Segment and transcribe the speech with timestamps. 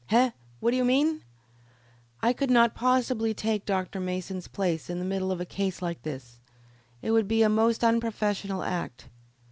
[0.07, 0.31] "Heh!
[0.59, 1.21] what d'ye mean?"
[2.23, 3.99] "I could not possibly take Dr.
[3.99, 6.39] Mason's place in the middle of a case like this.
[7.03, 9.09] It would be a most unprofessional act."